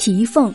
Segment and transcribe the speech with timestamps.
[0.00, 0.50] 题凤，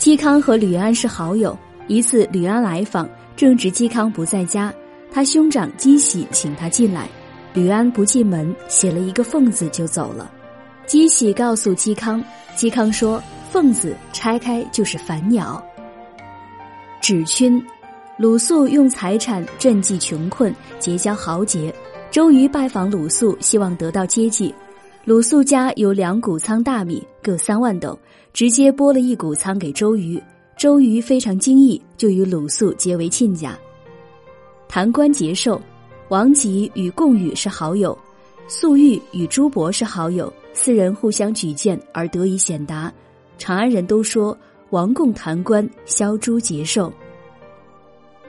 [0.00, 1.54] 嵇康和吕安是好友。
[1.86, 4.72] 一次吕安来访，正值嵇康不在家，
[5.12, 7.06] 他兄长嵇喜请他进来，
[7.52, 10.32] 吕安不进门，写了一个“凤”字就走了。
[10.86, 12.24] 嵇喜告诉嵇康，
[12.56, 13.22] 嵇康说
[13.52, 15.62] ：“凤字拆开就是凡鸟。”
[17.02, 17.62] 指勋，
[18.16, 21.70] 鲁肃用财产赈济穷困，结交豪杰。
[22.10, 24.54] 周瑜拜访鲁肃，希望得到接济。
[25.06, 27.96] 鲁肃家有两谷仓大米，各三万斗，
[28.32, 30.20] 直接拨了一谷仓给周瑜。
[30.58, 33.56] 周瑜非常惊异，就与鲁肃结为亲家。
[34.66, 35.62] 谈官结寿，
[36.08, 37.96] 王吉与贡禹是好友，
[38.48, 42.92] 粟裕与朱伯是好友，四人互相举荐而得以显达。
[43.38, 44.36] 长安人都说
[44.70, 46.92] 王贡谈官，萧朱结寿。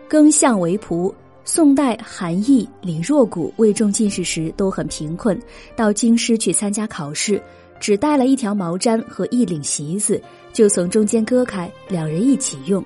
[0.08, 1.12] 更相为仆。
[1.48, 5.42] 宋代韩毅、李若谷未中进士时都很贫困，
[5.78, 7.42] 到京师去参加考试，
[7.80, 10.22] 只带了一条毛毡和一领席子，
[10.52, 12.84] 就从中间割开，两人一起用。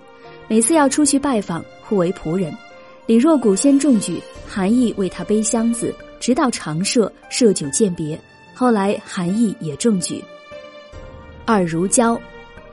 [0.48, 2.56] 每次要出去拜访，互为仆人。
[3.08, 8.18] 李若谷先中举，韩毅为他背箱子，直到长社设酒饯别。
[8.54, 10.24] 后来韩毅也中举。
[11.46, 12.16] 二如胶，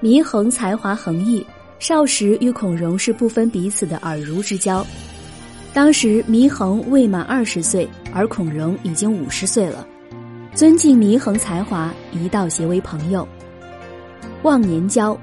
[0.03, 1.43] 祢衡才华横溢，
[1.79, 4.87] 少时与孔融是不分彼此的耳濡之交。
[5.79, 9.87] 当时祢衡未满二十岁，而孔融已经五十岁了，
[10.53, 13.27] 尊敬祢衡才华，一道结为朋友。
[14.43, 15.17] 忘年交，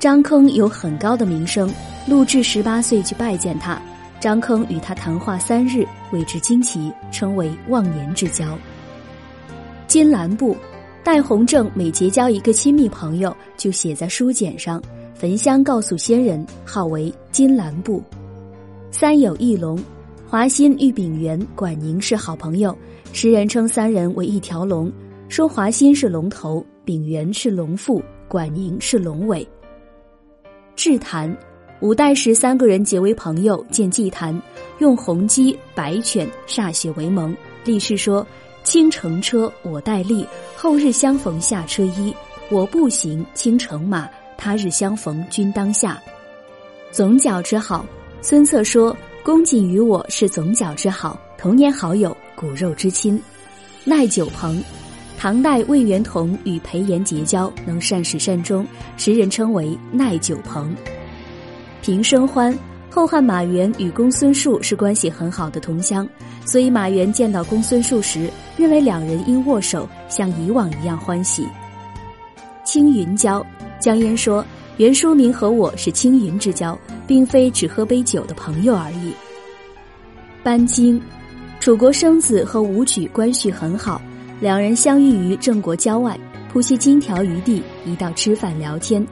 [0.00, 1.72] 张铿有很高的名声，
[2.08, 3.80] 陆贽十八岁去拜见他，
[4.18, 8.58] 张铿与他谈话三日，为之惊奇，称为忘年之交。
[9.86, 10.56] 金兰部，
[11.04, 14.82] 戴弘正每结交一个亲密朋友，就写在书简上，
[15.14, 18.02] 焚香告诉先人，号为金兰部。
[18.96, 19.76] 三有一龙，
[20.24, 22.78] 华歆与丙元、管宁是好朋友，
[23.12, 24.90] 时人称三人为一条龙，
[25.28, 29.44] 说华歆是龙头，炳元是龙腹，管宁是龙尾。
[30.76, 31.36] 智谈，
[31.80, 34.40] 五代时三个人结为朋友，见祭坛，
[34.78, 38.24] 用红鸡、白犬歃血为盟，立誓说：
[38.62, 42.14] 卿乘车，我带笠，后日相逢下车衣；
[42.48, 46.00] 我步行，青城马，他日相逢君当下。
[46.92, 47.84] 总角之好。
[48.26, 53.20] 孙策说：“公瑾与我是总角之好，童年好友，骨肉之亲。”
[53.84, 54.64] 耐久朋，
[55.18, 60.74] 唐代魏元同与裴炎结交，能善始善终，时人称为耐久朋。
[61.82, 62.58] 平生欢，
[62.88, 66.08] 后汉马援与公孙述是关系很好的同乡，
[66.46, 71.46] 所以马援见到公孙述时，认为两人应握手，像以往一样欢喜。
[72.64, 73.44] 青云交，
[73.78, 74.42] 江淹说。
[74.76, 76.76] 袁书明和我是青云之交，
[77.06, 79.12] 并非只喝杯酒的朋友而已。
[80.42, 81.00] 班经，
[81.60, 84.00] 楚国生子和武举关系很好，
[84.40, 86.18] 两人相遇于郑国郊外，
[86.52, 89.06] 铺些金条余地，一道吃饭聊天。